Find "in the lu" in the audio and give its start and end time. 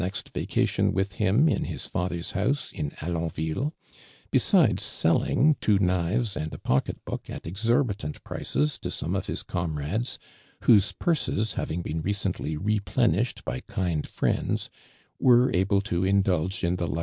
16.63-16.99